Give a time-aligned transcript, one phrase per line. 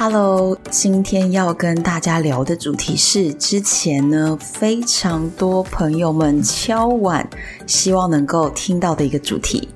[0.00, 7.28] Hello，今天要跟大家聊的主题是之前呢非常多朋友们敲碗，
[7.66, 9.68] 希望能够听到的一个主题。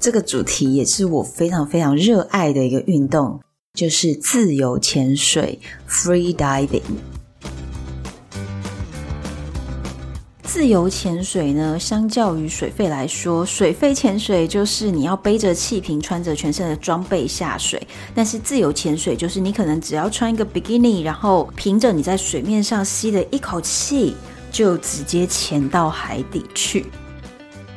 [0.00, 3.38] 这个主题也是我非常非常热爱的一个运动，
[3.72, 6.82] 就是自由潜水 （Free Diving）。
[10.52, 17.80] 自由潜水呢，相较于水肺来说，水肺潜水就是你要背着气瓶，穿着全身的装备下水。
[18.16, 24.16] 但是自由潜水就是你可能只要穿一个 bikini，，然后凭着你在水面上吸的一口气，
[24.50, 26.84] 就直接潜到海底去。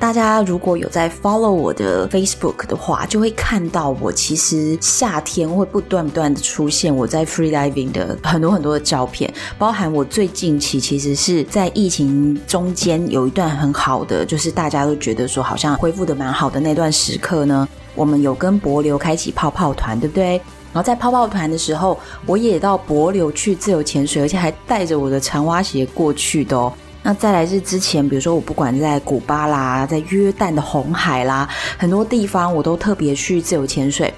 [0.04, 20.32] 大家如果有在 follow 我的 Facebook 的话，就会看到我其实夏天会不断不断的出现我在 free diving 的很多很多的照片，包含我最近期其实是在疫情中间有一段很好的，就是大家都觉得说好像恢复的蛮好的那段时刻呢，我们有跟帛琉开启泡泡团，对不对？
[20.74, 26.74] 然后在泡泡团的时候，我也到柏流去自由潜水，而且还带着我的长蛙鞋过去的哦。
[27.04, 34.12] 那再来是之前，比如说我不管在古巴啦，在约旦的红海啦，很多地方我都特别去自由潜水，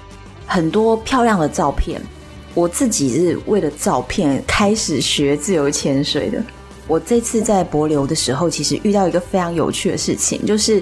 [0.46, 2.00] 很多漂亮的照片。
[2.54, 6.42] 我自己是为了照片开始学自由潜水的。
[6.86, 10.80] 我这次在博流的时候，其实遇到一个非常有趣的事情，就是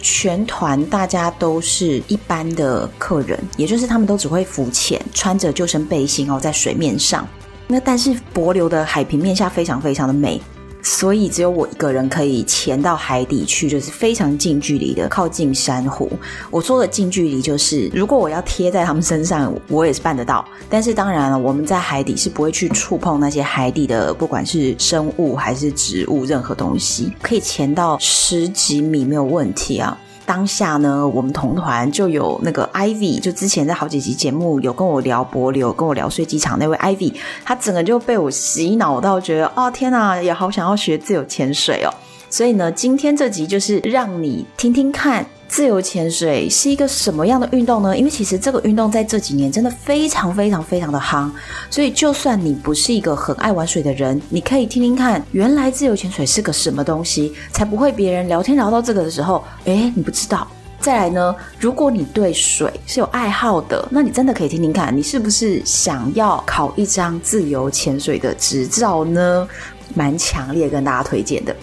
[0.00, 7.26] 全团大家都是一般的客人，也就是他们都只会浮潜，穿着救生背心哦，在水面上。
[7.66, 10.40] 那但是博流的海平面下非常非常的美。
[10.88, 16.08] 所以只有我一个人可以潜到海底去，就是非常近距离的靠近珊瑚。
[16.48, 20.44] 我说的近距离，就是如果我要贴在他们身上，我也是办得到。
[20.70, 29.98] 但是当然了，我们在海底是不会去触碰那些海底的，不管是生物还是植物，任何东西，可以潜到十几米没有问题啊。
[30.26, 37.14] 当下呢，我们同团就有那个 Ivy，就之前在好几集节目有跟我聊柏流，跟我聊睡机场那位 Ivy，
[37.44, 41.90] 他整个就被我洗脑到，觉得哦天哪，也好想要学自由潜水哦。
[42.28, 45.24] 所以呢，今天这集就是让你听听看。
[45.48, 47.96] 自由潜水是一个什么样的运动呢？
[47.96, 51.30] 因为其实这个运动在这几年真的非常非常非常的夯，
[51.70, 60.46] 所以就算你不是一个很爱玩水的人，你可以听听看，原来自由潜水是个什么东西，才不会别人聊天聊到这个的时候，诶，你不知道。
[60.78, 69.48] 再来呢，如果你对水是有爱好的，那你真的可以听听看，你是不是想要考一张自由潜水的执照呢？
[69.94, 71.56] 蛮强烈跟大家推荐的。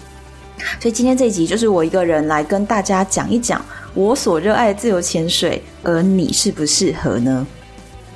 [0.79, 7.45] 所以今天这一集就是我一个人来跟大家讲一讲我所热爱的自由潜水，而你适不适合呢？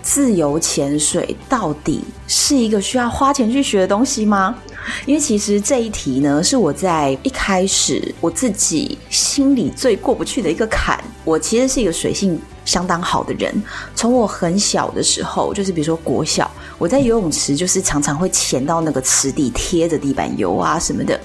[0.01, 4.55] 自由潜水到底是一个需要花钱去学的东西吗？
[5.05, 10.97] 因为其实这一题呢，是我在一开始我自己心里最过不去的一个坎。
[11.25, 13.53] 我其实是一个水性相当好的人，
[13.95, 21.19] 从我很小的时候，就是比如说国小，我在游泳池就是常常会潜到那个池底贴着地板游啊什么的。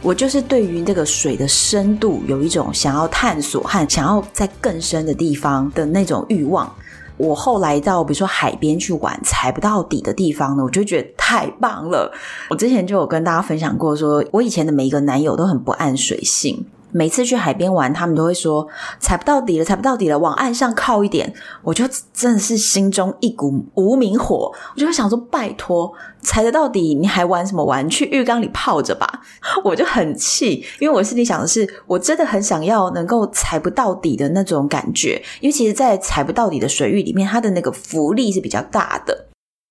[0.00, 6.72] 我就是对于这个水的深度有一种想要探索和想要在更深的地方的那种欲望。
[7.16, 12.12] 我后来到比如说海边去玩，踩不到底的地方呢，我就觉得太棒了。
[12.48, 16.64] 我之前就有跟大家分享过说，我以前的每一个男友都很不按水性。
[16.90, 18.66] 每次去海边玩，他们都会说
[18.98, 21.32] 踩不到底了，踩不到底了，往岸上靠一点。
[21.62, 27.88] 我就真的是心中一股无名火，我就会想说：拜托，踩得到底，你还玩什么玩？
[27.88, 29.06] 去浴缸里泡着吧！
[29.64, 35.22] 我就很气，因为我心里想的是，我真的很想要能够踩不到底的那种感觉。
[35.40, 39.26] 因为其实，在踩不到底的水域里面，它的那个浮力是比较大的。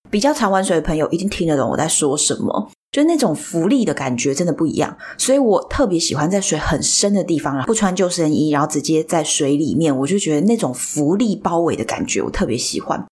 [0.09, 2.69] 比较常玩水的朋友一定听得懂我在说什么。
[2.92, 13.06] 就那种浮力的感觉真的不一样，所以我特别喜欢在水很深的地方，不穿救生衣，然后直接在水里面，我就觉得那种浮力包围的感觉我特别喜欢。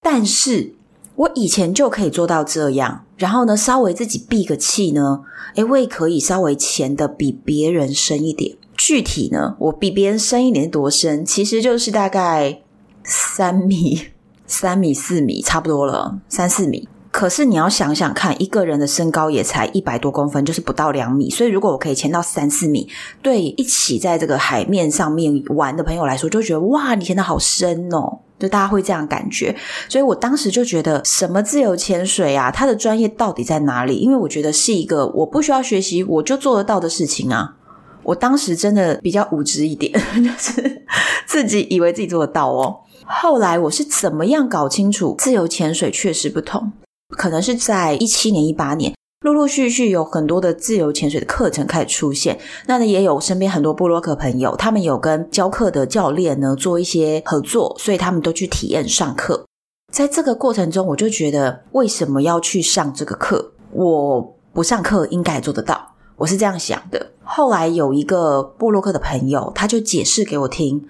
[0.00, 0.74] 但是
[1.14, 5.20] 我以前就可以做到这样，然后呢，稍微自己闭个气呢，
[5.56, 8.56] 诶，我也可以稍微潜的比别人深一点。
[8.74, 12.62] 具体呢，我比别人深一点多深，其实就是大概
[13.04, 14.08] 三米、
[14.46, 16.88] 三米、四米，差不多了，三四米。
[17.12, 21.28] 可是你要想想看，一个人的身高也才一百多公分，就是不到两米。
[21.28, 22.88] 所以如果我可以潜到三四米，
[23.20, 29.54] 对一起在这个海面上面玩的朋友来说，就觉得哇，你潜得好深哦，就大家会这样感觉。
[29.90, 33.96] 所以我当时就觉得，什么自由潜水啊，它的专业到底在哪里？
[33.96, 37.56] 因为我觉得是一个我不需要学习，我就做得到的事情啊。
[38.04, 40.82] 我当时真的比较无知一点， 就是
[41.26, 42.80] 自己以为自己做得到哦。
[43.04, 46.72] 后来我是怎么样搞清楚自由潜水确实不同？
[47.16, 52.38] 可能是在一七年、一八年，陆陆续续有很多的自由潜水的课程开始出现。
[52.66, 59.46] 那呢，也有身边很多部落客朋友，他们有跟教课的教练呢做一些合作，所以他们都去体验上课。
[59.92, 63.52] 在这个过程中，我就觉得为什么要去上这个课？
[63.72, 67.10] 我不上课应该做得到，我是这样想的。
[67.22, 70.86] 后来有一个部落客的朋友，他就解释给我听。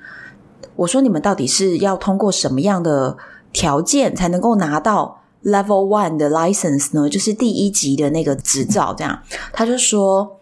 [0.74, 3.16] 我说：“你们到底是要通过什么样的
[3.52, 7.08] 条件才能够拿到 Level One 的 license 呢？
[7.08, 9.18] 就是第一级的那个执照。”这样，
[9.52, 10.40] 他就说：“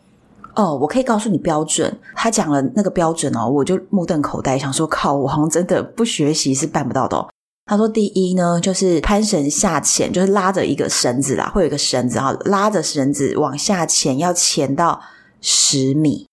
[0.55, 7.29] 哦，我可以告诉你标准。”他讲了那个标准哦，我就目瞪口呆，想说：“靠，我好像真的不学习是办不到的哦。”
[7.67, 15.01] 他说：“第一呢，就是攀绳下潜，就是拉着一个绳子啦，会有一个绳子，然后拉着绳子往下潜，要潜到
[15.41, 16.27] 十米。”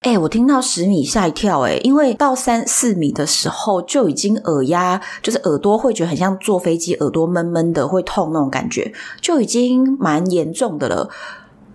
[0.00, 11.10] 哎，我听到十米吓一跳，哎，因为到三四米的时候就已经耳压，就是耳朵会觉得很像坐飞机，耳朵闷闷的会痛那种感觉，就已经蛮严重的了。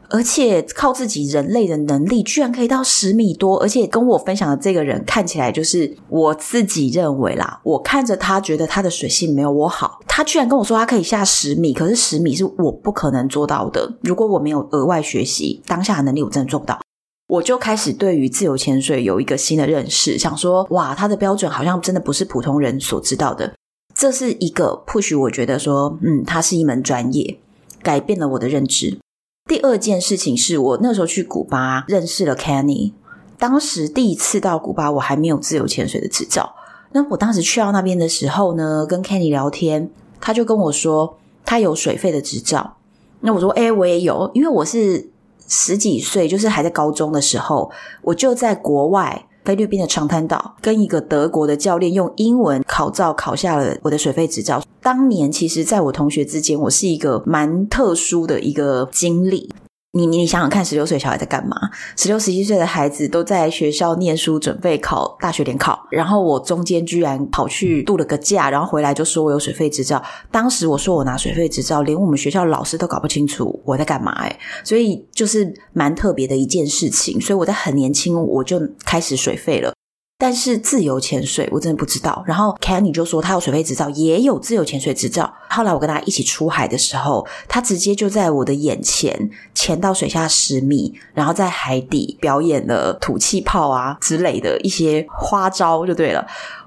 [0.09, 13.97] 而且靠自己人类的能力，居然可以到十米多，而且跟我分享的这个人看起来就是我自己认为啦，我看着他觉得他的水性没有我好，他居然跟我说他可以下十米，可是十米是我不可能做到的。
[14.01, 16.79] 如果我没有额外学习，当下的能力我真的做不到。
[17.27, 23.53] 我就开始对于自由潜水有一个新的认识，想说，哇，它的标准好像真的不是普通人所知道的。
[23.95, 27.39] 这是一个 push，我觉得说，嗯，它是一门专业，
[27.81, 28.99] 改变了我的认知。
[29.49, 32.93] 第二件事情是我那时候去古巴认识了 Kenny，
[33.39, 36.53] 当时第一次到古巴，我还没有自由潜水的执照。
[36.91, 39.89] 那我当时去到那边的时候呢，跟 Kenny 聊天，
[40.21, 42.77] 他就跟我说他有水费的执照。
[43.21, 45.09] 那我说，哎，我也有，因为我是。
[45.47, 47.71] 十几岁，就是还在高中的时候，
[48.01, 54.61] 我就在国外菲律宾的长滩岛，跟一个德国的教练用英文考照考下了我的水肺执照。
[54.81, 59.51] 当年，其实在我同学之间，我是一个蛮特殊的一个经历。
[59.97, 61.55] 你你想想看，十六岁小孩在干嘛？
[61.95, 65.87] 十六十七岁的孩子都在学校念书，准备考大学联考。
[65.89, 70.03] 然后我中间居然跑去度了个假，然后回来就说我有水费执照。
[70.29, 77.21] 当时我说我拿水费执照，连我们学校老师都搞不清楚我在干嘛哎，所以就是蛮特别的一件事情。
[77.21, 79.71] 所以我在很年轻我就开始水费了。
[80.17, 82.23] 但是自由潜水我真的不知道。
[82.25, 85.33] 然后 Kenny 就说他有水肺执照，也有自由潜水执照。
[85.49, 96.25] 后来我跟他一起出海的时候，他直接就在我的眼前潜到水下十米，然后在海底表演了吐气泡啊之类的一些花招，就对了。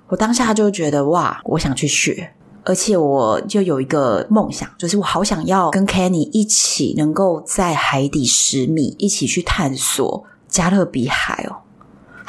[0.09, 2.35] 我当下就觉得哇，我想去学，
[2.65, 11.56] 而且我就有一个梦想，就是我好想要跟 Kenny 一起能够在海底十米一起去探索加勒比海哦。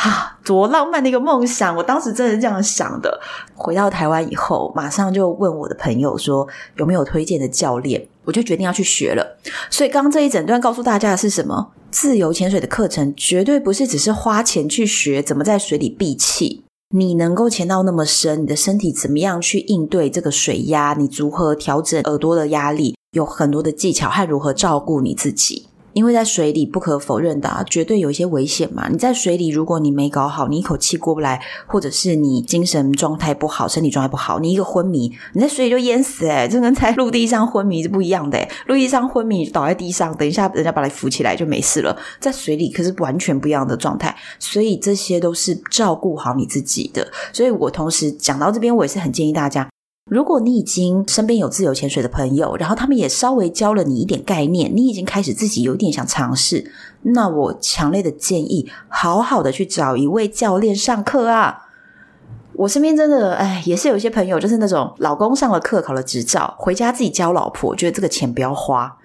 [0.02, 1.76] 哈，多浪漫的一个梦想！
[1.76, 3.20] 我当时真的是这样想的。
[3.54, 6.48] 回到台湾以后，马上就问我的朋友说
[6.78, 9.38] 有没有推荐的教练，我就决定要去学了。
[9.70, 11.72] 所以刚刚这一整段告诉大家的是什么？
[11.92, 20.96] 自由潜水的课程绝对不是只是花钱去学怎么在水里闭气，你能够潜到那么深，你的身体怎么样去应对这个水压？
[20.98, 22.96] 你如何调整耳朵的压力？
[23.12, 25.69] 有很多的技巧和如何照顾你自己。
[25.94, 28.88] 因为在水里不可否认的啊，绝对有一些危险嘛。
[28.90, 38.40] 你在水里，如果你没搞好，你一口气过不来，或者是你精神状态不好，身体状态不好，你一个昏迷，你在水里就淹死诶，这跟在陆地上昏迷是不一样的。
[38.68, 41.98] 陆地上昏迷倒在地上，等一下人家把你扶起来就没事了。
[42.20, 47.08] 在水里可是完全不一样的状态，所以这些都是照顾好你自己的。
[47.34, 49.68] 所以我同时讲到这边，我也是很建议大家。
[50.10, 56.72] 如果你已经身边有自由潜水的朋友，然后他们也稍微教了你一点概念，你已经开始自己有点想尝试，
[57.04, 61.68] 那我强烈的建议，好好的去找一位教练上课啊！
[62.54, 68.99] 我身边真的，哎，也是有一些朋友，就是那种老公上了课，考了执照，回家自己教老婆，觉得这个钱不要花。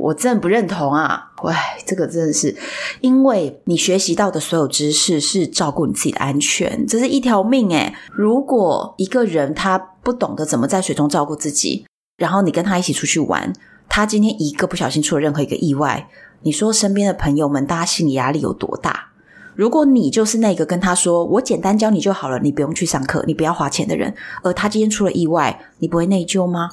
[0.00, 1.30] 我真的不认同啊！
[1.42, 1.52] 喂，
[1.86, 2.56] 这个真的是，
[3.00, 7.94] 因为你学习到的所有知识是照顾你自己的安全，这是一条命诶。
[8.10, 13.52] 如果一个人他不懂得怎么在水中照顾自己，然后你跟他一起出去玩，
[13.88, 16.08] 他今天一个不小心出了任何一个意外，
[16.42, 19.08] 你说身边的朋友们，大家心理压力有多大？
[19.54, 26.70] 如果你就是那个跟他说“我简单教你就好了，你不用去上课，你不要花钱的人”，而他今天出了意外，你不会内疚吗？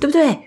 [0.00, 0.40] 对不对？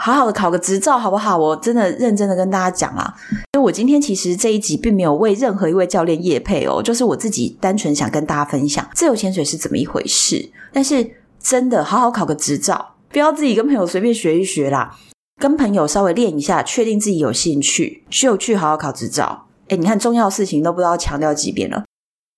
[0.00, 1.36] 好好的考个执照好不好？
[1.36, 3.12] 我真的认真的跟大家讲啊，
[3.54, 10.50] 因为我今天其实这一集并没有为任何一位教练业配哦，就是我自己单纯想跟大家分享自由潜水是怎么一回事。
[10.72, 14.94] 但是真的好好考个执照，不要自己跟朋友随便学一学啦，
[15.40, 19.46] 跟朋友稍微练一下，确定自己有兴趣，就去好好考执照。
[19.68, 21.82] 哎，你看重要的事情都不知道强调几遍了。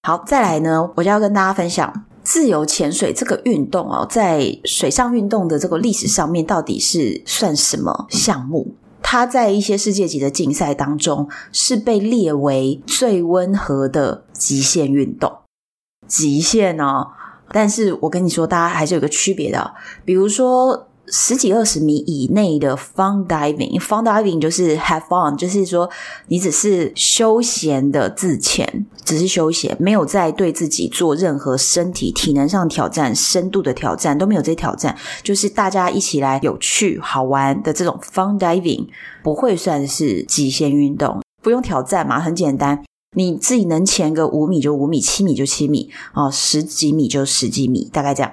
[0.08, 8.74] 好，再来呢，我就要跟大家分享自由潜水这个运动哦，在水上运动的这个历史上面，到底是算什么项目？
[9.02, 15.32] 它在一些世界级的竞赛当中，是被列为最温和的极限运动。
[16.06, 17.08] 极限哦，
[17.52, 19.74] 但是我跟你说，大家还是有个区别的，
[20.04, 20.86] 比如说。
[21.10, 25.90] 十几二十米以内的 fun diving，fun diving 就是 have fun，就是说
[26.28, 38.86] 你只是休闲的自潜，只是休闲，没有在对自己做任何身体体能上挑战、深度的挑战，都没有这些挑战，就是大家一起来有趣好玩的这种 fun diving，
[39.22, 42.84] 不会算是极限运动，不用挑战嘛，很简单，
[43.16, 48.32] 你自己能潜个五米就五米，七米就七米，哦，十几米就十几米，大概这样。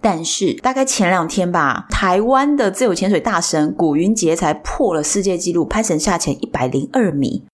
[0.00, 7.44] 但是大概前两天吧，台湾的自由潜水大神古云杰才破了世界纪录，攀绳下潜一百零二米，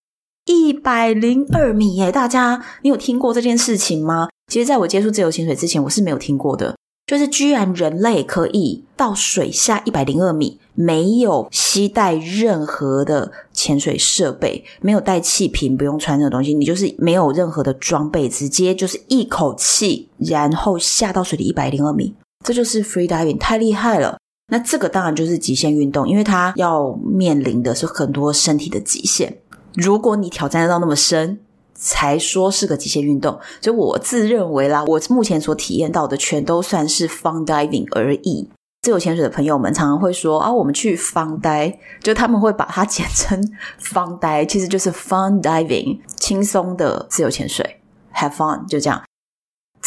[0.45, 2.11] 一百零二米耶！
[2.11, 4.29] 大家，你有听过这件事情吗？
[4.51, 6.75] 其实，在我接触自由潜水之前，我是没有听过的。
[7.05, 22.13] 就是居然人类可以到水下一百零二米，没有携带任何的潜水设备，没有带气瓶，不用穿那个东西，你就是没有任何的装备，直接就是一口气，然后下到水里一百零二米。
[22.45, 24.17] 这就是 free diving，太厉害了。
[24.49, 29.37] 那这个当然就是极限运动，因为它要面临的是很多身体的极限。
[29.73, 31.39] 如果你挑战得到那么深，
[31.75, 33.37] 才说是个极限运动。
[33.61, 38.49] 所以我自认为啦，我目前所体验到的全都算是 fun diving 而已。
[38.83, 43.37] 自由潜水的朋友们常常会说啊，我们去 fun d i 就他们会把它简称
[43.81, 47.81] fun d i 其实就是 fun diving，轻松的自由潜水
[48.15, 49.03] ，have fun，就这样。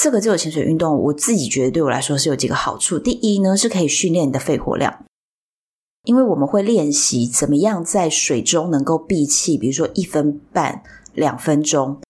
[0.03, 2.99] 这个自由潜水运动，我自己觉得对我来说是有几个好处。
[2.99, 5.05] 第一呢，是可以训练你的肺活量，
[6.05, 12.01] 因为我们会练习怎么样在水中能够闭气，比如说一分半、两分钟。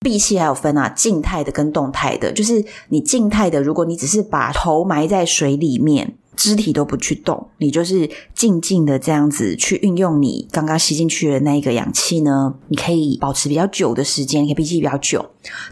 [0.00, 2.32] 闭气还有分啊，静态的跟动态的。
[2.32, 6.16] 就是你静态的，如果你只是把头埋在水里面。
[6.40, 15.22] 肢体都不去动，你就是静静的这样子去运用你刚刚吸进去的那一个氧气呢，你可以保持比较久的时间，可以闭气比较久。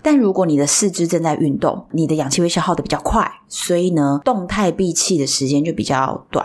[0.02, 6.44] 但如果你的四肢正在运动，你的氧气会消耗的比较快，所以呢，动态闭气的时间就比较短。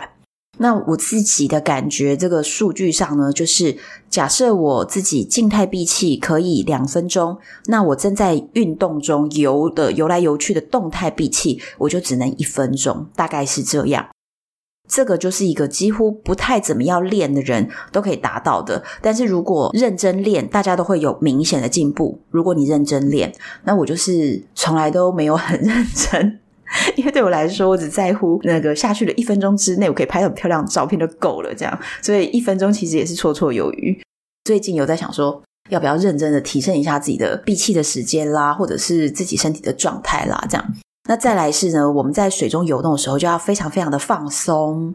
[0.56, 3.76] 那我自己的感觉，这个数据上呢，就是
[4.08, 14.06] 假设我自己静态闭气可以两分钟，那我正在运动中游的游来游去的动态闭气，我就只能一分钟，大概是这样。
[14.94, 18.80] 这个就是一个几乎不太怎么样练的人都可以达到的。
[19.02, 22.20] 但是如果认真练，大家都会有明显的进步。
[22.30, 23.34] 如果你认真练，
[23.64, 26.38] 那我就是从来都没有很认真，
[26.94, 31.52] 因为对我来说，我只在乎那个下去的一分钟之内，我可以拍很漂亮的照片就够了。
[31.52, 34.00] 这样，所以一分钟其实也是绰绰有余。
[34.44, 40.74] 最近有在想说，要不要认真的提升一下自己的闭气的时间啦，或者是自己身体的状态啦，这样。
[41.06, 44.94] 那再来是呢，我们在水中游动的时候就要非常非常的放松。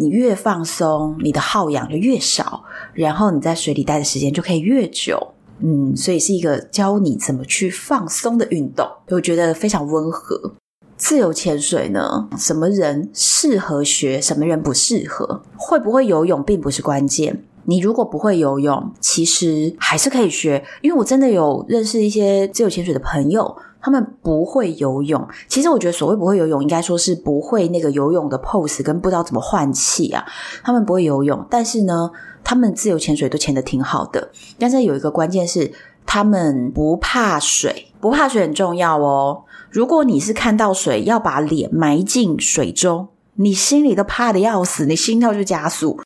[0.00, 2.62] 你越放松，你的耗氧就越少，
[2.92, 5.34] 然后你在水里待的时间就可以越久。
[5.60, 10.52] 嗯，所以是一个教你怎么去放松的运动，我觉得非常温和。
[10.96, 15.42] 自由潜水呢，什么人适合学，什么人不适合？
[15.56, 17.42] 会不会游泳并不是关键。
[17.64, 20.64] 你如果不会游泳，其实还是可以学。
[20.82, 23.56] 因为我真的有认识一些自由潜水的朋友。
[23.88, 30.22] 他们不会游泳，其实我觉得所谓不会游泳，应该说是不会那个游泳的 pose 跟不知道怎么换气啊。
[30.62, 32.10] 他们不会游泳，但是呢，
[32.44, 34.30] 他们自由潜水都潜得挺好的。
[34.58, 35.72] 但是有一个关键是，
[36.04, 39.44] 他们不怕水，不怕水很重要哦。
[39.70, 45.98] 如果你是看到水要把脸埋进水中，你心里都怕的要死，你心跳就加速，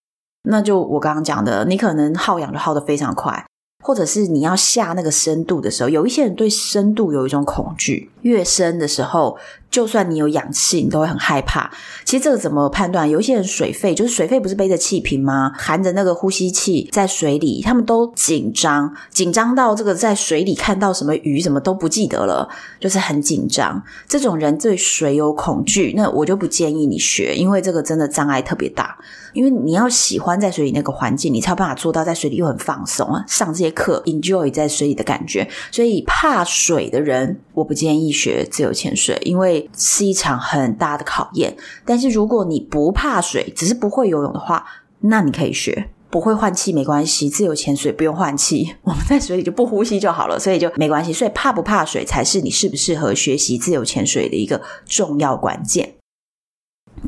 [0.45, 3.45] 那就我刚刚讲的，你可能耗氧就耗得非常快。
[3.83, 9.37] 或者是你要下那个深度的时候，有一些人对深度有一种恐惧，越深的时候。
[9.73, 11.69] 就算你有氧气，你都会很害怕。
[12.05, 13.09] 其实这个怎么判断？
[13.09, 15.51] 有一些人水肺，就是水肺不是背着气瓶吗？
[15.57, 22.47] 含着那个呼吸器在水里，他们都紧张，紧张到这个在水里看到什么鱼什么都不记得了，
[22.79, 23.83] 就是很紧张。
[24.07, 28.99] 这种人对水有恐惧，那我就不建议你学，因为这个真的障碍特别大。
[29.33, 35.49] 因为你要喜欢在水里那个环境，你才有办法做到在水里又很放松啊，上这些课，enjoy 在水里的感觉。
[35.71, 39.62] 所以怕水的人，我不建议学自由潜水，因为。
[39.77, 44.65] 是一场很大的考验，但是如果你不怕水，只是不会游泳的话，
[45.01, 45.89] 那你可以学。
[46.11, 51.11] 不会换气没关系，自由潜水不用换气，我们在水里就不呼吸就好了，所以就没关系。
[51.11, 55.95] 所以怕不怕水才是你适不适合学习自由潜水的一个重要关键。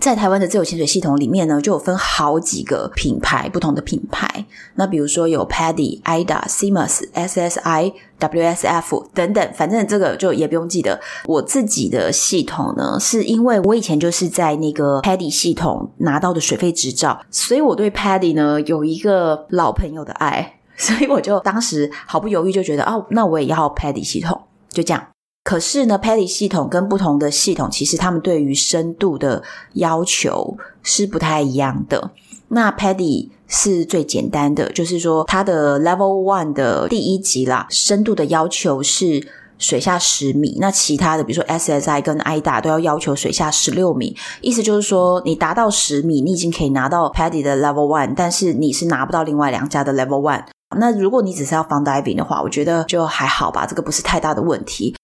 [0.01, 4.45] 在台湾的自由潜水系统里面呢，就有分好几个品牌，不同的品牌。
[4.75, 11.01] 那比如说有 PADI、AIDA、Seamus、SSI、WSF 等等，反正这个就也不用记得。
[11.27, 25.13] 我自己的系统呢，是因为我以前就是在那个 PADI 系统拿到的水费执照，所以我对 PADI 呢有一个老朋友的爱，所以我就当时毫不犹豫就觉得，哦，那我也要 PADI 系统，就这样。
[25.45, 29.43] 可是呢，PADI 系统跟不同的系统，其实他们对于深度的
[29.75, 32.13] 要求是不太一样的。
[32.49, 40.57] 那 PADI 是最简单的，就是说它的 Level One 的第一级啦，深度的要求是水下十米。
[40.59, 44.17] 那其他的，比如说 SSI 跟 IDA 都要要求水下十六米。
[44.41, 50.45] 意思就是说，你达到十米，你已经可以拿到 PADI 的 Level One，但是你是拿不到另外两家的 Level One。
[50.79, 54.97] 那如果你只是要防 Diving 的话，我觉得就还好吧，这个不是太大的问题。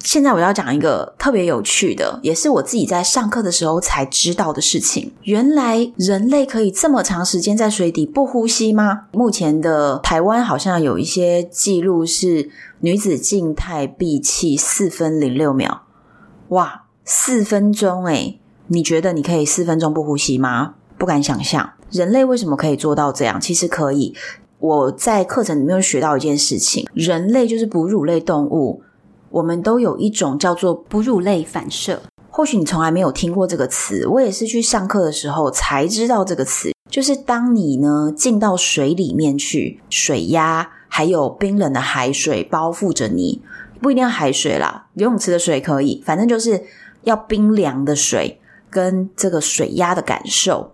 [0.00, 5.12] 现在我要讲一个特别有趣的，也是我自己在上课的时候才知道的事情。
[5.22, 9.06] 原来人类可以这么长时间在水底不呼吸吗？
[9.12, 12.48] 目前的台湾好像有一些记录是
[12.80, 15.82] 女子静态闭气四分零六秒。
[16.50, 18.38] 哇，四分钟诶！
[18.68, 20.74] 你觉得你可以四分钟不呼吸吗？
[20.96, 21.72] 不敢想象。
[21.90, 23.40] 人类为什么可以做到这样？
[23.40, 24.14] 其实可以。
[24.58, 28.82] 我在课程里面学到一件事情，人类就是哺乳类动物。
[29.36, 32.00] 我们都有一种叫做哺乳类反射，
[32.30, 36.70] 或许你从来没有听过这个词，我也是去上课的时候才知道这个词。
[36.88, 43.42] 就是当你呢进到水里面去，水压还有冰冷的海水包覆着你，
[43.82, 46.64] 不一定要海水啦，游泳池的水可以，反正就是
[47.02, 48.40] 要冰凉的水
[48.70, 50.72] 跟这个水压的感受，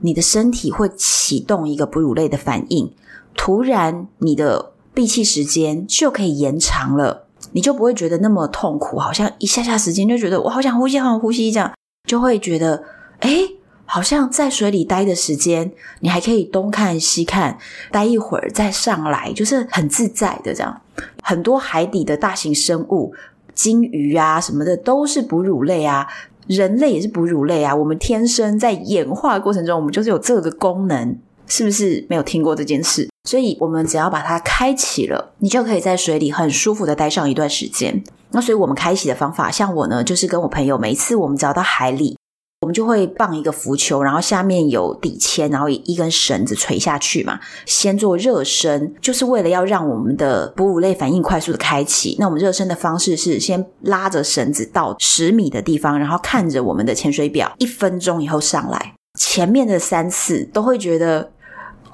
[0.00, 2.92] 你的身体会启动一个哺乳类的反应，
[3.34, 7.28] 突然你的闭气时间就可以延长了。
[7.52, 11.72] 你就不会觉得那么痛苦，好像一下下时间就觉得我好想呼吸，好想呼吸这样，
[12.08, 12.82] 就会觉得
[13.20, 17.58] 诶，好像在水里待的时间，你还可以东看西看，
[17.90, 20.80] 待一会儿再上来，就是很自在的这样。
[21.22, 23.14] 很多海底的大型生物，
[23.54, 26.06] 鲸鱼啊什么的，都是哺乳类啊，
[26.46, 27.74] 人类也是哺乳类啊。
[27.74, 31.18] 我们天生在演化过程中，我们就是有这个功能。
[31.48, 33.10] 是不是没有听过这件事？
[33.28, 38.02] 所以我们只要把它开启了，你就可以在水里很舒服的待上一段时间。
[38.32, 42.18] 那所以我们开启的方法，像我呢，就是跟我朋友，每一次我们只要到海里，
[42.62, 52.16] 我们就会放一个浮球，然后下面有底铅，然后一根绳子垂下去嘛，先做热身，就是为了要让我们的哺乳类反应快速的开启。
[52.18, 58.94] 那我们热身的方式是先拉着绳子到十米的地方，然后看着我们的潜水表，一分钟以后上来。
[59.16, 61.30] 前面的三次都会觉得。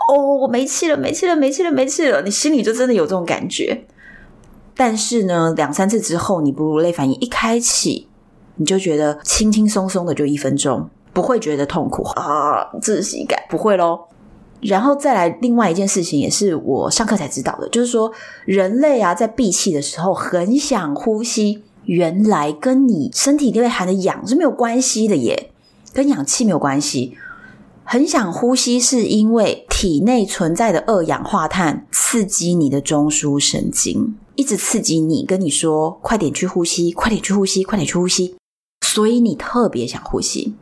[0.08, 2.22] 哦，我没气了，没气了，没气了，没气了！
[2.22, 3.84] 你心里就真的有这种感觉。
[4.74, 8.08] 但是呢，两三次之后，你哺乳类反应一开启，
[8.56, 14.08] 你就觉得轻轻松松的就一分钟，不会觉得痛苦啊，窒息感不会咯。
[14.62, 18.10] 然后再来另外一件事情，也是我上课才知道的，就是说
[18.46, 25.50] 人类啊，在闭气的时候很想呼吸，原来跟你身体里面含的氧是没有关系的耶，
[25.92, 27.18] 跟氧气没有关系。
[27.90, 38.36] 很想呼吸，是因为体内存在的二氧化碳刺激你的中枢神经，一直刺激你，跟你说快点去呼吸，快点去呼吸，快点去呼吸，
[38.86, 40.54] 所以你特别想呼吸。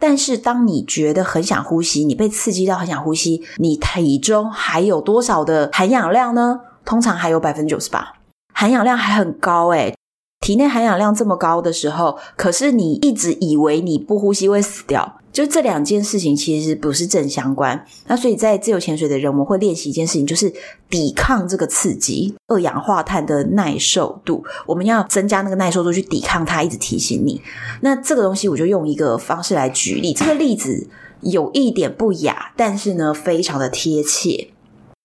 [0.00, 6.62] 但是当你觉得很想呼吸，你被刺激到很想呼吸，你体中还有多少的含氧量呢？
[6.84, 8.14] 通常还有百分之九十八，
[8.52, 9.94] 含氧量还很高诶。
[10.40, 15.20] 体内含氧量这么高的时候，可是你一直以为你不呼吸会死掉。
[15.36, 20.50] 就这两件事情其实不是正相关，那所以在自由潜水的人，我们会练习一件事情，就是
[20.88, 27.42] 抵抗这个刺激，二氧化碳的耐受度，我们要增加那个耐受度去抵抗它，一直提醒你。
[27.82, 30.88] 那这个东西我就用一个方式来举例，这个例子
[31.20, 34.48] 有一点不雅，但是呢非常的贴切。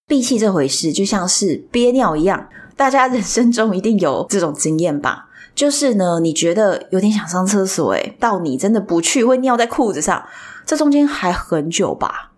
[0.07, 5.27] 闭气这回事就像是憋尿一样，大家人生中一定有这种经验吧。
[5.61, 10.25] 就是呢，你觉得有点想上厕所，诶，到你真的不去，会尿在裤子上，
[10.65, 12.31] 这中间还很久吧？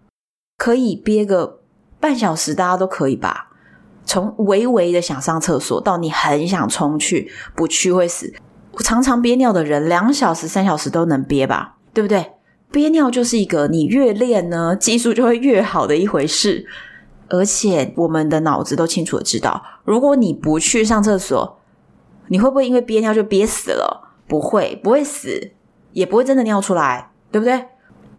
[0.58, 1.62] 可以憋个
[2.02, 3.48] 半小时，大家都可以吧？
[4.04, 8.34] 从微微的想上厕所到你很想冲去，不去会死。
[8.74, 11.78] 我常常憋尿的人，两小时、三小时都能憋吧？
[11.94, 12.34] 对不对？
[12.74, 16.66] 憋尿就是一个你越练呢，技术就会越好的一回事。
[17.30, 21.62] 而且我们的脑子都清楚的知道，如果你不去上厕所，
[22.28, 24.12] 你会不会因为憋尿就憋死了？
[24.28, 25.52] 不会，不会死，
[25.92, 27.66] 也不会真的尿出来，对不对？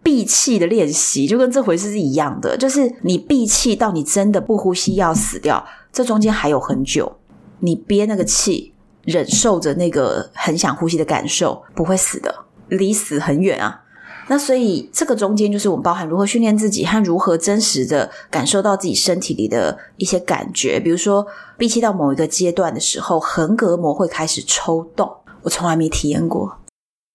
[0.03, 7.17] 闭气的练习就跟这回事是一样的，就是你闭气到你真的不呼吸要死掉，这中间还有很久。
[7.59, 13.81] 你憋那个气，忍受着那个很想呼吸的感受，不会死的，离死很远啊。
[14.27, 20.79] 那所以这个中间就是我们包含如何训练自己和如何真实的感受到自己身体里的一些感觉。
[20.79, 21.25] 比如说，
[21.57, 25.11] 闭气到某一个阶段的时候，横膈膜会开始抽动，
[25.43, 26.57] 我从来没体验过，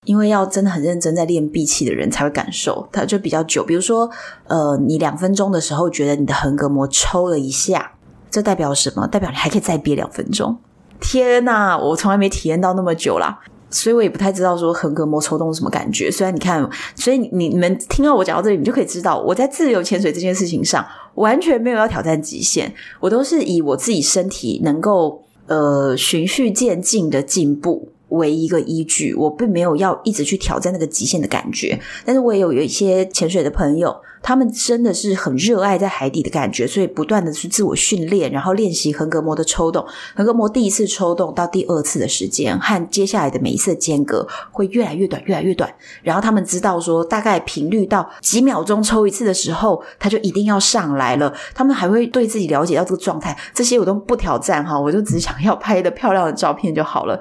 [0.07, 3.65] 因为要真的很认真在练闭气的人才会感受，它就比较久。
[3.65, 4.09] 比如说，
[4.47, 7.93] 呃，你两分钟的时候觉得你的横膈膜抽了一下，
[8.31, 9.09] 这代表什么？
[9.09, 10.57] 代表你还可以再憋两分钟。
[11.01, 13.41] 天哪，我从来没体验到那么久啦。
[13.71, 16.11] 所以我也不太知道说横膈膜抽动什么感觉。
[16.11, 31.79] 虽然你看，所以你你们听到我讲到这里，你就可以知道我在自由潜水这件事情上完全没有要挑战极限，我都是以我自己身体能够呃循序渐进的进步为一个依据，我并没有要一直去挑战那个极限的感觉。
[32.05, 33.95] 但是我也有有一些潜水的朋友。
[34.23, 39.83] 他们真的是很热爱在海底的感觉，所以不断的去自我训练，然后练习横膈膜的抽动。
[40.15, 45.73] 横膈膜第一次抽动到第二次的时间，和接下来的每一次间隔会越来越短，越来越短。
[46.03, 51.33] 然后他们知道说，大概频率到几秒钟抽一次的时候，他就一定要上来了。
[51.55, 57.19] 他们还会对自己了解到这个状态，这些我都不挑战哈，我就只想要拍的漂亮的照片就好了。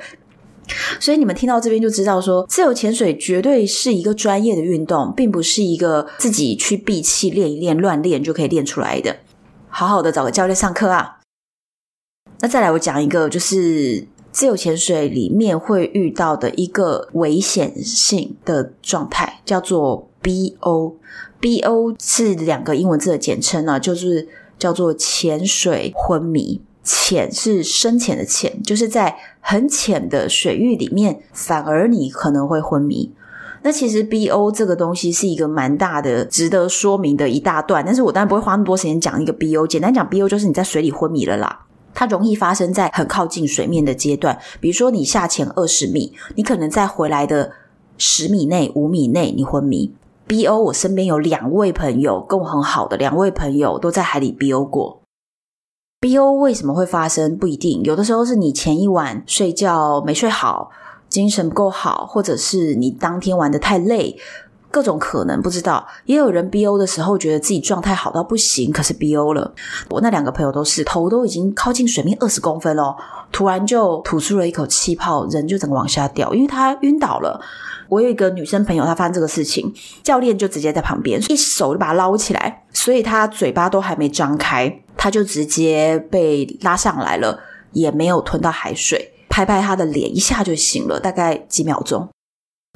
[0.99, 9.15] 所以你们听到这边就知道说，自由潜水绝对是一个专业的运动，并不是一个自己去闭气练一练、乱练就可以练出来的。
[9.69, 11.19] 好好的找个教练上课啊！
[12.41, 20.95] 那再来我讲一个，就是自由潜水里面会遇到的一个危险性的状态，叫做 BO。
[21.41, 24.27] BO 是两个英文字的简称呢，就是
[24.57, 26.61] 叫做潜水昏迷。
[26.91, 33.13] 浅是深浅的浅，就是在很浅的水域里面，反而你可能会昏迷。
[33.61, 39.67] 那其实 BO 这个东西是一个蛮大的、值得说明的一大段，但是我当然不会花那么多时间讲一个 BO。
[39.67, 41.67] 简单讲，BO 就是你在水里昏迷了啦。
[41.93, 47.51] 它容易发生在很靠近水面的阶段，比如说你下潜二十米，你可能在回来的
[47.99, 49.93] 十米内、五米内你昏迷。
[50.27, 55.01] BO，我身边有两位朋友跟我很好的两位朋友都在海里 BO 过。
[56.01, 57.37] BO 为什么会发生？
[57.37, 60.71] 不一定，有的时候是你前一晚睡觉没睡好，
[61.09, 64.17] 精神不够好，或者是你当天玩的太累，
[64.71, 65.85] 各种可能不知道。
[66.05, 69.53] 也有人 BO 的时候觉得自己状态好到不行，可是 BO 了。
[69.89, 72.95] 我那两个朋友都是头都已经靠近水面二十公分咯，
[73.33, 77.41] 突然就吐出了一口气泡，人就整个往下掉，因为他晕倒了。
[77.89, 87.37] 我有一个女生朋友，她发生这个事情，教练就直接在旁边一手就把她捞起来，所以他嘴巴都还没张开，他就直接被拉上来了，
[87.73, 92.07] 也没有吞到海水，拍拍他的脸，一下就醒了，大概几秒钟。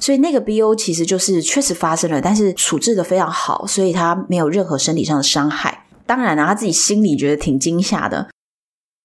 [0.04, 5.86] 所以那个 BO 其实就是确实发生了，但是处置的非常好，所以他没有任何身体上的伤害。
[6.04, 8.28] 当然了，他自己心里觉得挺惊吓的。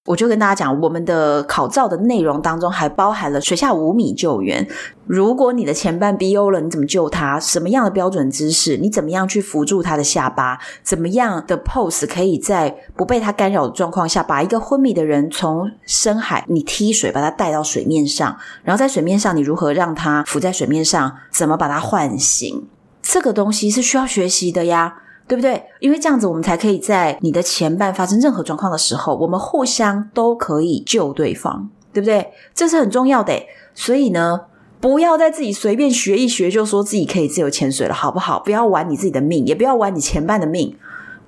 [0.06, 4.66] 我就跟大家讲，我们的考照的内容当中还包含了水下五米救援。
[5.06, 7.38] 如果你的前半 BO 了，你怎么救他？
[7.38, 8.78] 什么样的标准姿势？
[8.78, 10.58] 你怎么样去扶住他的下巴？
[10.82, 18.38] 怎么样的 pose 可以在不被他干扰的状况下，把一个昏迷的人从深海你踢水把他带到水面上？
[18.64, 21.14] 然后在水面上你如何让他浮在水面上？
[21.30, 22.66] 怎么把他唤醒？
[23.02, 25.02] 这个东西是需要学习的呀。
[25.30, 25.62] 对不对？
[25.78, 32.32] 因为这样子，我们才可以在你的前半发生任何状况的时候，我们互相都可以救对方，对不对？
[32.52, 33.32] 这是很重要的。
[33.72, 34.40] 所以呢，
[34.80, 38.40] 不要再自己随便学一学就说自己可以自由潜水了，好不好？
[38.40, 40.76] 不要玩你自己的命，也不要玩你前半的命。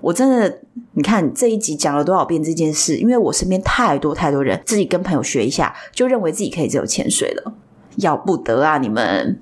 [0.01, 0.59] 我真的，
[0.95, 2.97] 你看这一集讲了多少遍这件事？
[2.97, 7.55] 因为我身边太多太多人自己跟朋友学一下，就认为自己可以自由潜水了，
[7.99, 9.39] 要不得啊，你们！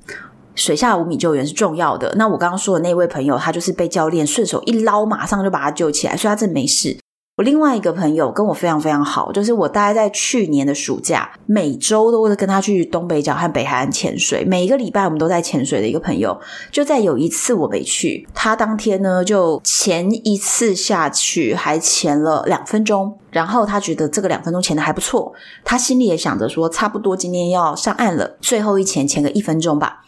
[0.54, 2.14] 水下五米救援是重要的。
[2.16, 6.96] 那我刚刚说的那位朋友，他就是被教练顺手一捞，马上就把他救起来，所以他真没事。
[7.36, 16.38] 我另外一个朋友跟我非常非常好，就是我大概在去年的暑假，每周都会跟他去东北角和北海岸潜水，每一个礼拜我们都在潜水的一个朋友。
[16.70, 25.32] 就在有一次我没去，他当天呢就潜一次下去，还潜了两分钟，然后他觉得这个两分钟潜得还不错，
[25.64, 30.04] 他心里也想着说，差不多今天要上岸了，最后一潜潜个一分钟吧。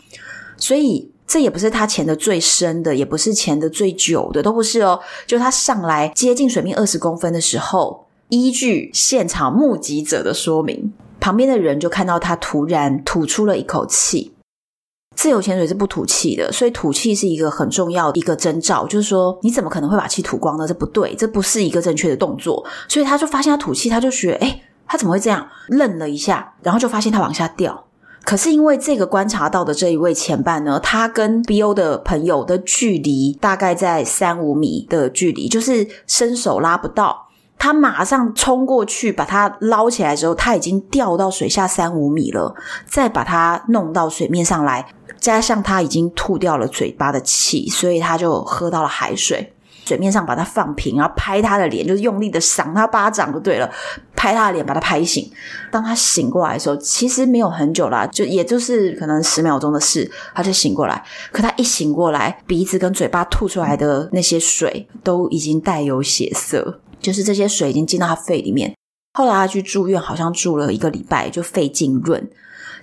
[0.63, 5.01] 所以这也不是他潜的最深的，也不是潜的最久的，都不是哦。
[5.27, 14.33] 就他上来接近水面二十公分的时候，依据现场目击者的说明，旁边的人就看到他突然吐出了一口气。
[15.17, 20.69] 自由潜水是不吐气的，所以吐气是一个很重要的一个征兆，就是说你怎么可能会把气吐光呢？
[20.69, 22.65] 这不对，这不是一个正确的动作。
[22.87, 25.49] 所以他就发现他吐气，他就觉得，诶，他怎么会这样？
[25.69, 27.85] 愣了一下，然后就发现他往下掉。
[28.25, 37.29] 可是因为这个观察到的这一位前半呢，他跟 BO 的朋友的距离大概在三五米的距离，就是伸手拉不到。
[37.59, 42.55] 他马上冲过去把他捞起来之后，他已经掉到水下三五米了。
[42.89, 44.85] 再把他弄到水面上来，
[45.21, 49.53] 加上他已经吐掉了嘴巴的气，所以他就喝到了海水。
[49.85, 53.69] 水面上把它放平，然后拍他的脸，就是用力的赏他巴掌就对了，
[54.23, 55.29] 拍他的脸把他拍醒。
[55.69, 61.05] 当他醒过来的时候，其实没有很久啦，就也就是可能十秒钟的事，他就醒过来。
[61.33, 68.73] 可他一醒过来，鼻子跟嘴巴吐出来的那些水都已经带有血色，就是这些水已经进到他肺里面。
[69.15, 72.31] 后来他去住院，好像住了一个礼拜，就肺浸润。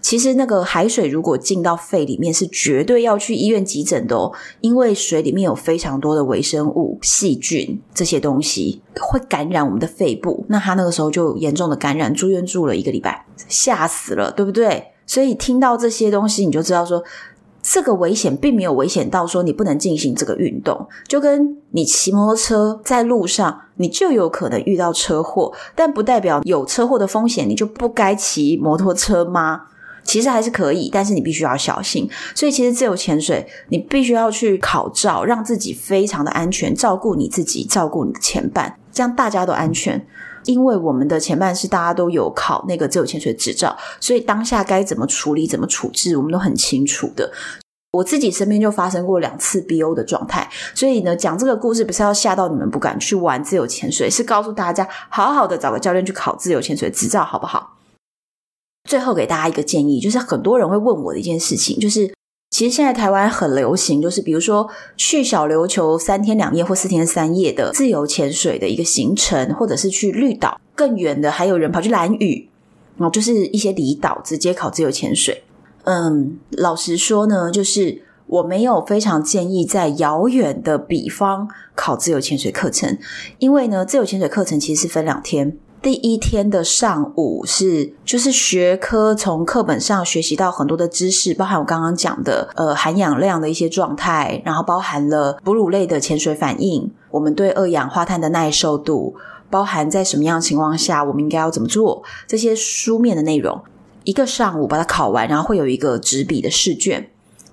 [0.02, 4.32] 其实那个海水如果进到肺里面，是绝对要去医院急诊的哦，
[4.62, 10.46] 因为水里面有非常多的微生物、细菌这些东西会感染我们的肺部。
[10.48, 14.94] 那他那个时候就严重的感染，住院住了一个礼拜，吓死了，对不对？
[15.06, 17.04] 所以听到这些东西，你就知道说，
[17.62, 29.64] 这个危险并没有危险到说你不能进行这个运动，就跟你骑摩托车在路上，你就有可能遇到车祸，但不代表有车祸的风险，你就不该骑摩托车吗？
[30.10, 32.10] 其实还是可以，但是你必须要小心。
[32.34, 40.04] 所以，其实自由潜水，你必须要去考照，让自己非常的安全，照顾你自己，照顾你的前伴，这样大家都安全。
[40.46, 47.32] 因为我们的前半是大家都有考那个自由潜水执照，所以当下该怎么处理、怎么处置，我们都很清楚的。
[47.92, 57.79] 我自己身边就发生过两次 BO 的状态，所以呢，讲这个故事不是要吓到你们不敢去玩自由潜水，是告诉大家好好的找个教练去考自由潜水执照，好不好？
[58.90, 62.12] 最后给大家一个建议，就是很多人会问我的一件事情，就是
[62.50, 72.50] 其实现在台湾很流行，就是比如说去小琉球三天两夜或四天三夜的自由潜水的一个行程，或者是去绿岛更远的，还有人跑去兰屿，
[72.98, 75.44] 然后就是一些离岛直接考自由潜水。
[75.84, 82.98] 嗯，老实说呢，就是我没有非常建议在遥远的彼方考自由潜水课程，
[83.38, 85.56] 因为呢，自由潜水课程其实是分两天。
[85.82, 99.16] 第一天的上午是就是学科，从课本上学习到很多的知识，包含我刚刚讲的呃含氧量的一些状态，然后包含了哺乳类的潜水反应，我们对二氧化碳的耐受度，
[99.50, 103.62] 包含在什么样情况下我们应该要怎么做，这些书面的内容，
[104.04, 107.10] 一个上午把它考完，然后会有一个纸笔的试卷。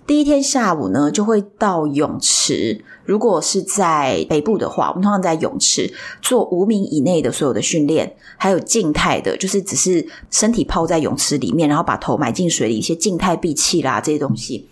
[0.07, 2.85] 第一天下午呢，就会到泳池。
[3.05, 5.92] 如果是在北部的话，我们通常在泳池
[6.23, 14.69] 做五米以内的所有的训练，还有静态的，就是只是身体泡在泳池里面，然后把头埋进水里，一些静态闭气啦这些东西。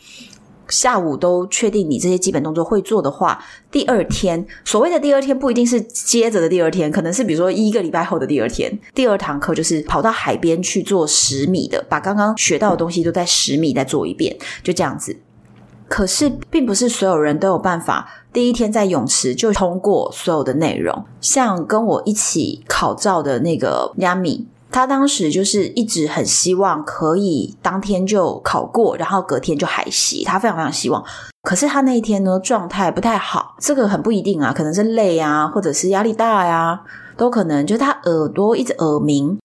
[0.68, 8.76] 下午都确定你这些基本动作会做的话，第二天所谓的第二天不一定是接着的第二天，可能是比如说一个礼拜后的第二天。
[8.94, 15.14] 第二堂课就是跑到海边去做十米的，把刚刚学到的东西都在十米再做一遍，就这样子。
[15.94, 21.04] 可是，并不是所有人都有办法第一天在泳池就通过所有的内容。
[21.20, 30.24] 像跟我一起考照的那个 Yami，他当时就是一直很希望可以当天就考过，然后隔天就海习。
[30.24, 31.00] 他非常非常希望。
[31.42, 36.80] 可是他那一天呢，状态不太好，这个很不一定啊，可能是累啊，或者是压力大呀，
[37.16, 37.64] 都可能。
[37.64, 39.38] 就是他耳朵一直耳鸣，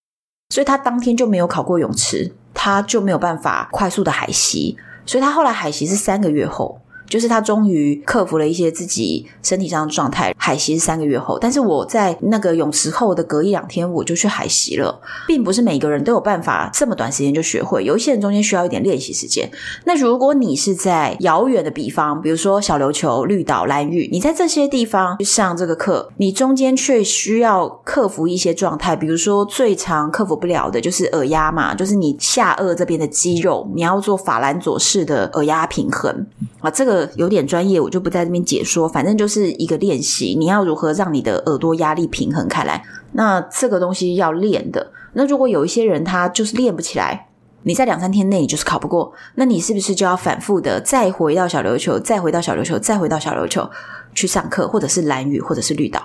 [0.50, 4.76] 所以他当天就没有考过泳池，他就没有办法快速的海习。
[5.10, 6.80] 所以他后来海习是三个月后。
[7.10, 11.38] 就是他终于克服了一些自己身体上的状态，海习是三个月后。
[11.40, 19.50] 但是我在那个泳池后的隔一两天，我就去海习了，并不是每个人都有办法这么短时间就学会，有一些人中间需要一点练习时间。
[19.86, 36.28] 那如果你是在遥远的地方，比如说小琉球、绿岛、兰屿，你在这些地方去上这个课，你中间却需要克服一些状态，比如说最常克服不了的就是耳压嘛，就是你下颚这边的肌肉，你要做法兰佐式的耳压平衡
[36.60, 36.99] 啊，这个。
[37.16, 38.88] 有点专业，我就不在这边解说。
[38.88, 42.84] 反正就是一个练习，你要如何让你的耳朵压力平衡开来？
[43.12, 44.92] 那这个东西要练的。
[45.14, 47.28] 那如果有一些人他就是练不起来，
[47.64, 53.70] 你在两三天内你就是考不过，那你是不是就要反复的再回到小琉球，再回到小琉球，再回到小琉球
[54.14, 56.02] 去上课，或者是蓝屿，或者是绿岛？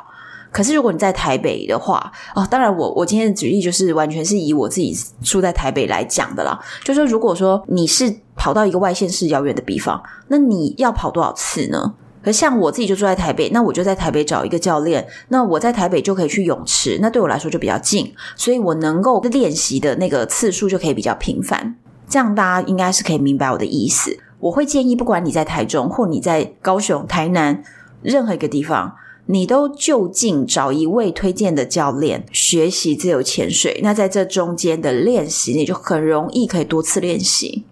[0.51, 6.57] 可是如果你在台北的话，哦，当然我我今天的举例就是完全是以我自己住在台北来讲的啦。
[6.85, 8.09] 就是说如果说你是
[8.45, 11.95] 跑到一个外县市遥远的地方，那你要跑多少次呢？
[12.23, 21.75] 可像我自己就住在台北，那我就在台北找一个教练，那我在台北就可以去泳池，那对我来说就比较近，所以我能够练习的那个次数就可以比较频繁。
[22.07, 24.19] 这样大家应该是可以明白我的意思。
[24.41, 27.65] 我会建议，不管你在台中或你在高雄、台南
[28.03, 28.95] 任何一个地方。
[29.27, 37.65] 你都就近找一位推荐的教练学习自由潜水，那在这中间的练习，你就很容易可以多次练习。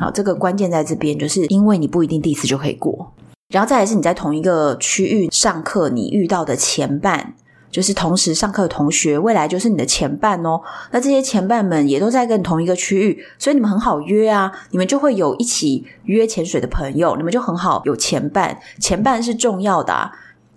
[0.00, 3.12] 好，这个关键在这边，就是因为你不一定第一次就可以过。
[3.52, 7.34] 然后再来是你在同一个区域上课，你遇到的前伴，
[7.70, 10.58] 就是同时上课的同学，未来就是你的前伴哦。
[10.90, 18.58] 那这些前伴们也都在跟你同一个区域，所以你们很好约啊，你们就会有一起约潜水的朋友，你们就很好有前伴。
[18.78, 20.10] 前伴是重要的。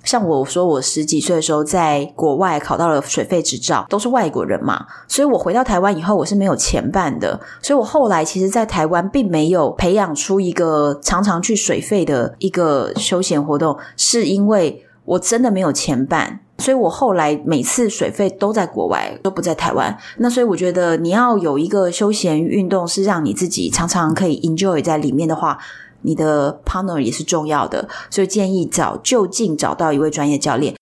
[0.03, 7.39] 像我说，我十几岁的时候在国外考到了水肺执照，都是外国人嘛，所以我回到台湾以后，我是没有前办的。
[7.61, 16.41] 所以我后来其实，在台湾并没有培养出一个常常去水肺的一个休闲活动，是因为我真的没有前办。
[16.59, 19.97] 所以我后来每次水肺都在国外，都不在台湾。
[20.17, 25.57] 那所以我觉得你要有一个休闲运动，是让你自己常常可以 enjoy 在里面的话。
[26.03, 30.75] 你的 partner 也是重要的，所以建议找就近找到一位专业教练。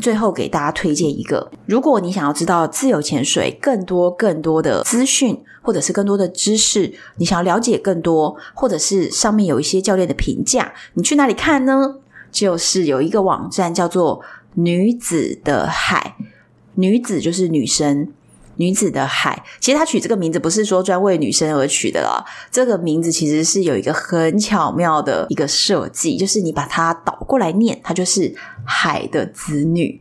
[0.00, 11.96] 最后给大家推荐一个，如果你想要知道自由潜水更多更多的资讯，或者是更多的知识，你想要了解更多，或者是上面有一些教练的评价，你去哪里看呢？
[12.30, 14.22] 就是有一个网站叫做
[14.54, 16.16] 女子的海，
[16.74, 18.12] 女子就是女生。
[18.58, 22.24] 女子的海，其实他取这个名字不是说专为女生而取的啦。
[22.50, 30.00] 这个名字其实是有一个很巧妙的一个设计，就是你把它倒过来念，它就是海的子女。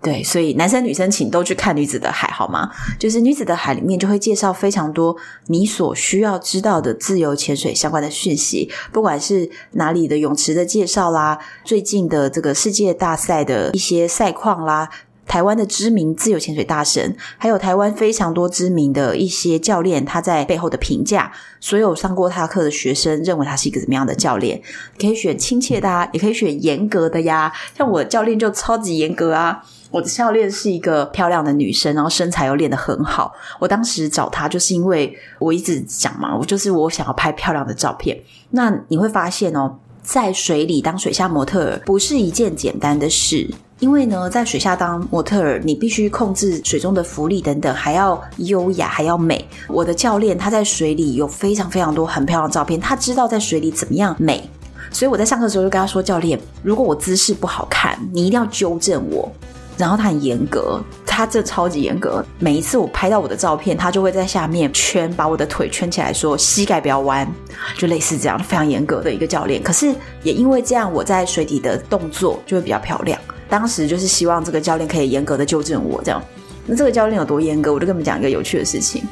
[0.00, 2.70] 对，所以男生女生请都去看女子的海好吗？
[3.00, 5.16] 就是女子的海里面就会介绍非常多
[5.48, 14.88] 你所需要知道的自由潜水相关的讯息，不管是哪里的泳池的介绍啦，最近的这个世界大赛的一些赛况啦。
[15.28, 24.60] 台湾的知名自由潜水大神，还有台湾非常多知名的一些教练，他在背后的评价，所有上过他课的学生认为他是一个怎么样的教练？
[24.98, 27.52] 可以选亲切的啊，也可以选严格的呀。
[27.76, 33.34] 像我教练就超级严格啊，我的教练是一个漂亮的女生，然后身材又练得很好。
[33.60, 38.18] 我当时找他就是因为我一直讲嘛，我就是我想要拍漂亮的照片。
[38.50, 43.50] 那你会发现哦，在水里当水下模特不是一件简单的事。
[43.80, 49.46] 因为呢，在水下当模特儿，你必须控制水中的浮力等等，还要优雅，还要美。
[49.68, 54.48] 我的教练他在水里有非常非常多很漂亮的照片，他知道在水里怎么样美。
[54.90, 59.30] 所以我在上课的时候就跟他说：“教练，如果我姿势不好看，你一定要纠正我。”
[59.78, 62.24] 然后他很严格，他这超级严格。
[62.40, 67.30] 每一次我拍到我的照片，他就会在下面圈，把我的腿圈起来，说膝盖不要弯，
[67.76, 69.62] 就类似这样，非常严格的一个教练。
[69.62, 73.16] 可是也因为这样，我在水底的动作就会比较漂亮。
[73.48, 76.22] 当时就是希望这个教练可以严格的纠正我，这样。
[76.66, 77.72] 那这个教练有多严格？
[77.72, 79.02] 我就跟你们讲一个有趣的事情。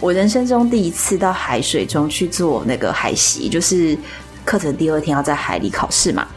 [0.00, 3.96] 我人生中第一次到海水中去做那个海习，就是
[4.44, 6.28] 课程第二天要在海里考试嘛。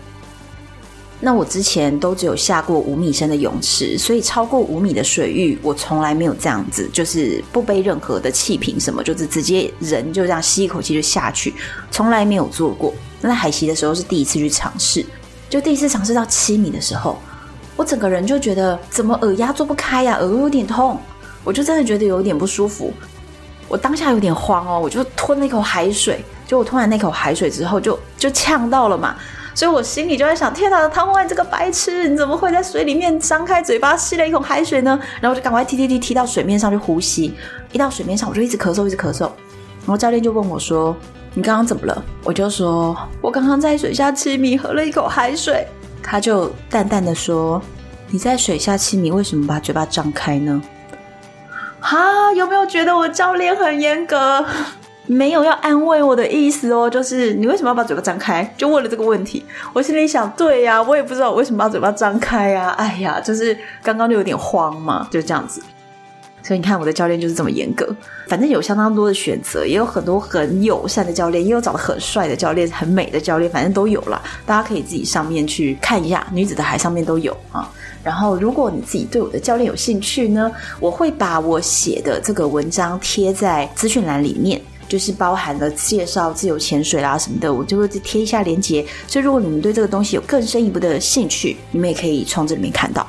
[1.20, 11.54] 那我之前都只有下过五米深的泳池，所以超过五米的水域，我从来没有这样子，就是不背任何的气瓶什么，就是直接人就这样吸一口气就下去，
[11.92, 12.94] 从来没有做过。
[13.20, 15.06] 那海习的时候是第一次去尝试，
[15.50, 17.22] 就第一次尝试到七米的时候。
[17.80, 21.00] 我整个人就觉得怎么耳压做不开呀，耳朵有点痛，
[21.46, 22.92] 我就真的觉得有点不舒服。
[23.70, 29.16] 我当下有点慌哦，我就吞了一口海水，就我吞完那口海水之后就，就呛到了嘛，
[29.56, 35.00] 所以我心里就在想：天哪，汤万这个白痴，你怎么会在水里面张开嘴巴吸了一口海水呢？
[35.22, 37.34] 然后我就赶快踢踢踢踢到水面上去呼吸，
[37.72, 39.22] 一到水面上我就一直咳嗽，一直咳嗽。
[39.22, 40.94] 然后教练就问我说
[41.34, 45.66] ：“你刚刚怎么了？”我就说：“我刚刚在水下七米喝了一口海水。”
[46.10, 47.62] 他就淡淡的说
[48.10, 50.60] ：“你在水下七米，为什么把嘴巴张开呢？”
[51.80, 54.44] 哈，有没有觉得我教练很严格？
[55.06, 58.52] 没有要安慰我的意思哦，就是你为什么要把嘴巴张开？
[58.58, 59.46] 就问了这个问题。
[59.72, 62.70] 我心里想，对呀，我也不知道我为什么把嘴巴张开呀。
[62.72, 65.62] 哎呀，就是刚刚就有点慌嘛，就这样子。
[66.42, 67.88] 所以你看，我的教练就是这么严格。
[68.28, 74.22] 反正有相当多的选择，也有很多很友善的教练，也有长得很帅的教练，很美的教练，反正都有啦。
[74.46, 77.70] 大家可以自己上面去看一下，女子的海上面都有啊。
[78.04, 88.86] 然后，如果你自己对我的教练有兴趣呢，我会把我写的这个文章贴在资讯栏里面，就是包含了介绍自由潜水啦什么的，我就会贴一下链接。
[89.06, 93.06] 所以，如果你们对这个东西有更深一步的兴趣，你们也可以从这里面看到。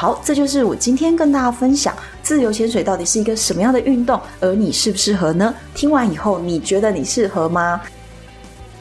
[0.00, 5.54] 好，这就是我今天跟大家分享自由潜水到底是一个什么样的运动，而你适不适合呢？
[5.74, 7.78] 听完以后，你觉得你适合吗？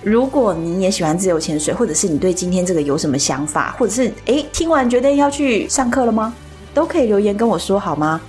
[0.01, 6.33] 如果你也喜欢自由潜水，或者是你对今天这个有什么想法，或者是诶，听完决定要去上课了吗？
[6.73, 8.21] 都可以留言跟我说好吗？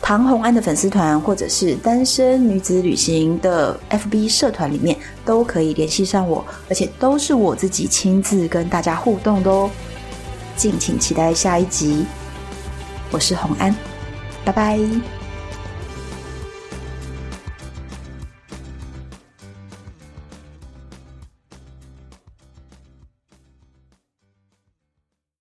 [0.00, 9.68] 唐红安的粉丝团，或者是单身女子旅行的 FB 社团里面，都可以联系上我，而且都是我自己亲自跟大家互动的哦。
[10.56, 12.06] 敬请期待下一集。
[13.10, 13.74] 我是红安，
[14.44, 14.78] 拜拜。